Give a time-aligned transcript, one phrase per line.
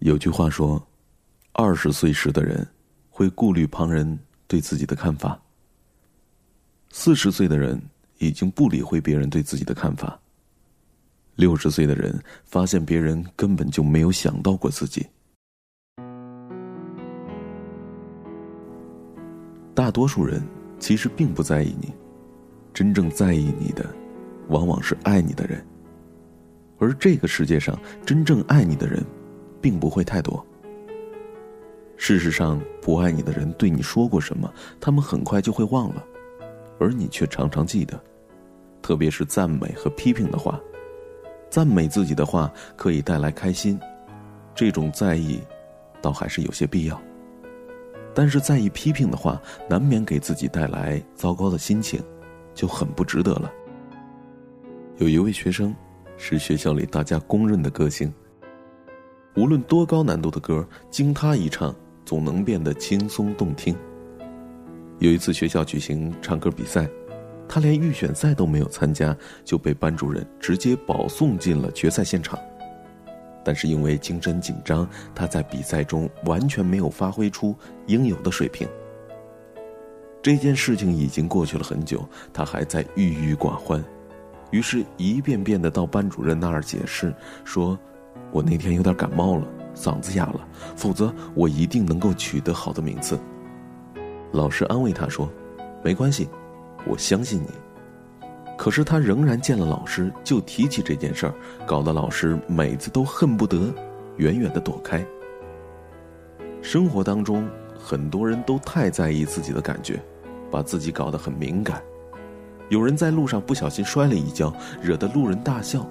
[0.00, 0.82] 有句话说
[1.52, 2.66] ：“二十岁时的人
[3.10, 5.38] 会顾虑旁人对自己的看法，
[6.90, 7.78] 四十岁的人
[8.16, 10.18] 已经不理会别人对自己的看法，
[11.36, 15.06] 六十岁的人发现别人根本就没有想到过自己。”
[19.74, 20.42] 大多数人
[20.78, 21.92] 其实并不在意你，
[22.72, 23.84] 真正在意你的，
[24.48, 25.62] 往往是爱你的人。
[26.78, 29.04] 而这个世界上真正爱你的人。
[29.60, 30.44] 并不会太多。
[31.96, 36.04] 事实上，不爱你的人对你说过什么，他们很快就会忘了，
[36.78, 38.00] 而你却常常记得。
[38.80, 40.58] 特别是赞美和批评的话，
[41.50, 43.78] 赞美自己的话可以带来开心，
[44.54, 45.38] 这种在意，
[46.00, 47.00] 倒还是有些必要。
[48.14, 52.02] 但是在意批评的话，难免给自己带来糟糕的心情，
[52.54, 53.52] 就很不值得了。
[54.96, 55.76] 有一位学生，
[56.16, 58.12] 是学校里大家公认的歌星。
[59.36, 63.76] 无论多高难度的歌，经他一唱，总能变得轻松动听。
[64.98, 66.88] 有一次学校举行唱歌比赛，
[67.48, 72.36] 他连预选赛都没有参加，就被班主任直接保送进了决赛现场。
[73.44, 77.54] 但是因为精神紧张，他在比赛中完全没有发挥出
[77.86, 78.68] 应有的水平。
[80.20, 83.82] 这件事情已经过去了很久，他还在郁郁寡欢，
[84.50, 87.78] 于是一遍遍的到班主任那儿解释说。
[88.32, 90.40] 我那天有点感冒了，嗓子哑了，
[90.76, 93.18] 否则我一定能够取得好的名次。
[94.32, 95.28] 老师安慰他说
[95.82, 96.28] ：“没关系，
[96.86, 97.48] 我相信你。”
[98.56, 101.34] 可是他仍然见了老师就提起这件事儿，
[101.66, 103.72] 搞得老师每次都恨不得
[104.18, 105.04] 远远的躲开。
[106.60, 109.98] 生活当中，很多人都太在意自己的感觉，
[110.50, 111.82] 把自己搞得很敏感。
[112.68, 115.84] 有人在路上不小心摔了一跤，惹得路人大笑。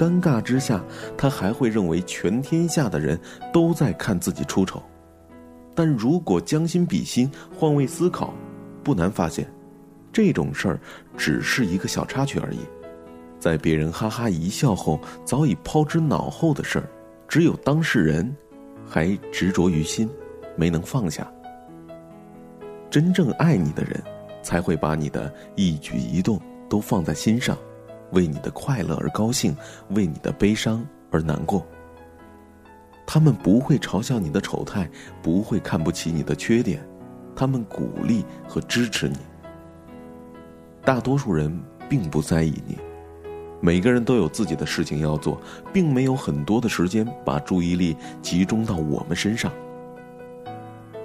[0.00, 0.82] 尴尬之下，
[1.14, 3.20] 他还会认为全天下的人
[3.52, 4.82] 都在看自己出丑。
[5.74, 8.32] 但如果将心比心，换位思考，
[8.82, 9.46] 不难发现，
[10.10, 10.80] 这种事儿
[11.18, 12.60] 只是一个小插曲而已。
[13.38, 16.88] 在别人哈哈一笑后，早已抛之脑后的事儿，
[17.28, 18.34] 只有当事人
[18.88, 20.08] 还执着于心，
[20.56, 21.30] 没能放下。
[22.88, 24.02] 真正爱你的人，
[24.42, 27.54] 才会把你的一举一动都放在心上。
[28.12, 29.56] 为你的快乐而高兴，
[29.90, 31.66] 为你的悲伤而难过。
[33.06, 34.88] 他们不会嘲笑你的丑态，
[35.20, 36.86] 不会看不起你的缺点，
[37.34, 39.16] 他们鼓励和支持你。
[40.84, 42.78] 大多数人并不在意你，
[43.60, 45.40] 每个人都有自己的事情要做，
[45.72, 49.52] 并没有很多的时间把注意力集中到我们身上。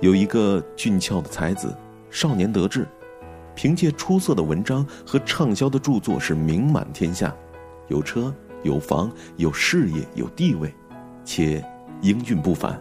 [0.01, 1.75] 有一个俊俏的才子，
[2.11, 2.87] 少年得志。
[3.55, 7.33] 凭借出色的文章和畅销的著作是名满天下，
[7.87, 8.33] 有车
[8.63, 10.71] 有房有事业有地位，
[11.23, 11.63] 且
[12.01, 12.79] 英俊不凡。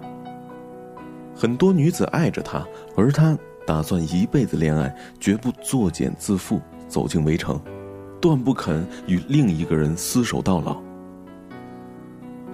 [1.34, 3.36] 很多女子爱着他，而他
[3.66, 7.60] 打算一辈子恋爱，绝不作茧自缚，走进围城，
[8.20, 10.80] 断不肯与另一个人厮守到老。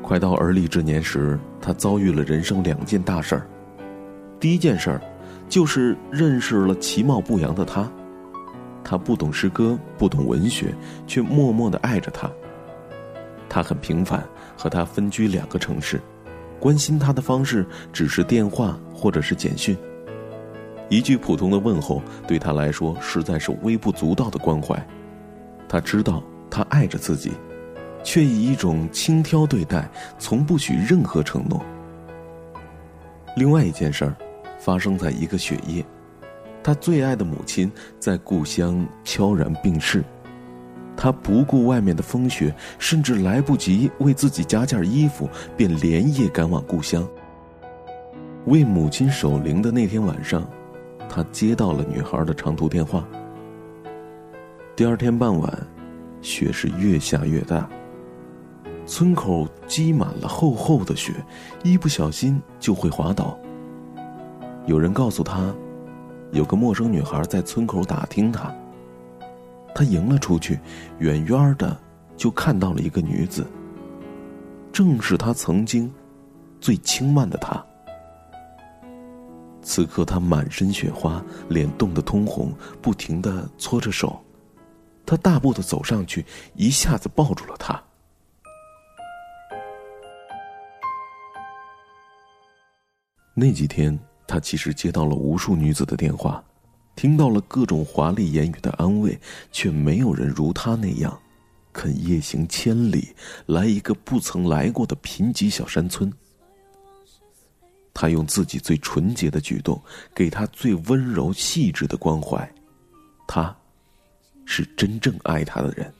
[0.03, 3.47] 快到而立之年时，他遭遇了人生两件大事儿。
[4.38, 5.00] 第一件事儿，
[5.48, 7.91] 就是认识了其貌不扬的他。
[8.90, 10.74] 他不懂诗歌，不懂文学，
[11.06, 12.28] 却默默的爱着他。
[13.48, 14.20] 他很平凡，
[14.58, 16.00] 和他分居两个城市，
[16.58, 19.78] 关心他的方式只是电话或者是简讯。
[20.88, 24.76] 一句普通的问候对他来说实在是微不足道的关怀。
[25.68, 27.30] 他知道他爱着自己，
[28.02, 31.64] 却以一种轻佻对待，从不许任何承诺。
[33.36, 34.16] 另外一件事儿，
[34.58, 35.84] 发生在一个雪夜。
[36.62, 40.04] 他最爱的母亲在故乡悄然病逝，
[40.94, 47.09] 他不顾外面的风雪，甚至来不及为自己加件衣服，便连夜赶往故乡。
[48.44, 50.47] 为母亲守灵的那天晚上，
[51.09, 53.09] 他接到了女孩的长途电话。
[54.77, 55.66] 第二天傍晚，
[56.21, 57.69] 雪是越下越大，
[58.84, 61.15] 村口积满了厚厚的雪，
[61.62, 63.39] 一不小心就会滑倒。
[64.66, 65.54] 有人告诉他。
[66.32, 68.54] 有个陌生女孩在村口打听他，
[69.74, 70.60] 他迎了出去，
[70.98, 71.77] 远远的
[72.16, 73.44] 就看到了一个女子，
[74.72, 75.92] 正是他曾经
[76.60, 77.65] 最轻慢的她。
[79.60, 84.18] 此刻他满身雪花，脸冻得通红，不停的搓着手，
[85.04, 86.24] 他大步的走上去，
[86.54, 87.82] 一下子抱住了她。
[93.34, 93.98] 那几天。
[94.30, 96.41] 他其实接到了无数女子的电话，
[96.94, 99.18] 听到了各种华丽言语的安慰，
[99.50, 101.18] 却没有人如他那样，
[101.72, 103.09] 肯夜行千里
[103.47, 106.12] 来一个不曾来过的贫瘠小山村。
[107.92, 109.82] 他用自己最纯洁的举动，
[110.15, 112.48] 给他最温柔细致的关怀。
[113.27, 113.54] 他，
[114.44, 115.92] 是真正爱他的人。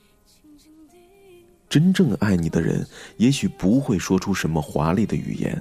[1.69, 2.87] 真正爱你的人，
[3.17, 5.61] 也许不会说出什么华丽的语言。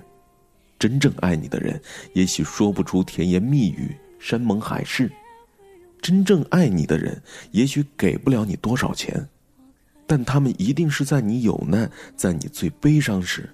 [0.80, 1.80] 真正爱你的人，
[2.14, 5.10] 也许说不出甜言蜜语、山盟海誓；
[6.02, 7.22] 真正爱你的人，
[7.52, 9.28] 也许给不了你多少钱，
[10.08, 13.54] 但他们一定是在你有难、在你最悲伤时，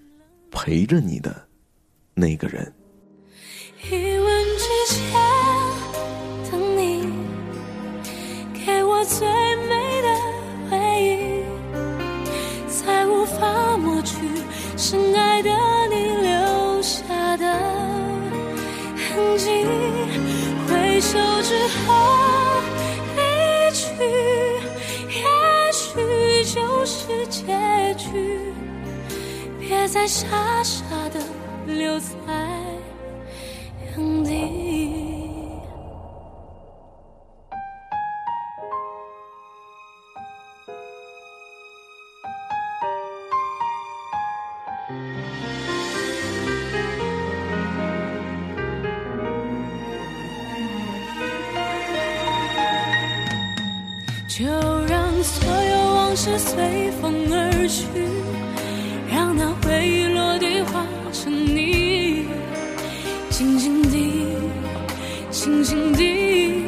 [0.52, 1.48] 陪着你的
[2.14, 2.72] 那个人。
[3.90, 5.12] 一吻之间，
[6.52, 7.10] 等你
[8.54, 9.28] 给我最
[9.68, 10.08] 美的
[10.70, 11.44] 回忆，
[12.70, 14.16] 再无法抹去
[14.78, 15.50] 深爱的
[19.16, 19.66] 曾经
[20.68, 21.54] 回首之
[21.88, 22.60] 后
[23.16, 23.22] 离
[23.72, 23.86] 去，
[25.08, 28.52] 也许就是结局。
[29.58, 30.28] 别再傻
[30.62, 30.84] 傻
[31.14, 31.22] 的
[31.66, 32.06] 留在
[54.28, 54.44] 就
[54.88, 57.86] 让所有往事随风而去，
[59.10, 60.84] 让那回忆落地化
[61.14, 62.26] 成泥。
[63.30, 64.26] 静静地，
[65.30, 66.66] 静静地，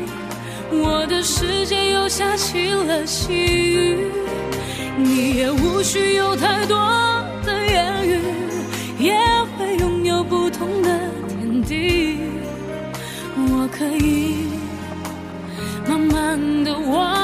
[0.71, 4.11] 我的世界又下起了细雨。
[4.95, 6.77] 你也无需有太多
[7.43, 8.19] 的言语，
[8.99, 9.13] 也
[9.57, 12.19] 会拥有不同的天地。
[13.35, 14.47] 我可以
[15.87, 17.16] 慢慢的忘。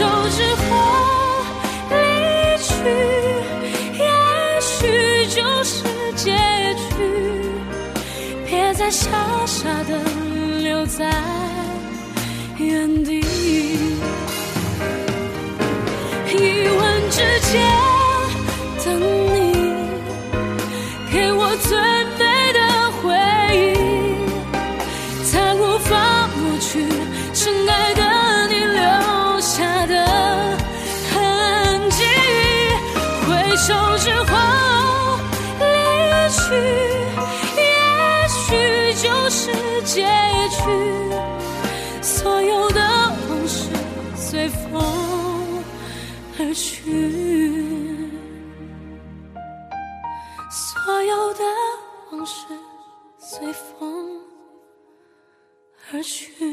[0.00, 0.64] 走之后
[1.90, 1.94] 离
[2.62, 2.72] 去
[3.98, 5.84] 也许就是
[6.16, 6.34] 结
[6.88, 6.94] 局
[8.46, 9.10] 别再傻
[9.44, 10.00] 傻的
[10.62, 11.04] 留在
[12.56, 13.59] 原地。
[33.60, 34.32] 手之后
[35.58, 35.64] 离
[36.30, 36.40] 去。
[37.56, 37.68] 也
[38.28, 39.52] 许就是
[39.84, 39.96] 结
[40.48, 40.62] 局，
[42.00, 42.80] 所有的
[43.28, 43.68] 往事
[44.16, 45.62] 随风
[46.38, 46.90] 而去，
[50.50, 51.44] 所有的
[52.12, 52.46] 往事
[53.18, 54.22] 随风
[55.92, 56.49] 而去。